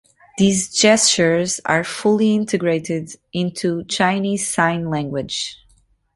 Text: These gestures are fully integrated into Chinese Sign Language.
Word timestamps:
These 0.39 0.69
gestures 0.73 1.61
are 1.63 1.83
fully 1.83 2.33
integrated 2.33 3.15
into 3.33 3.83
Chinese 3.83 4.47
Sign 4.51 4.89
Language. 4.89 5.59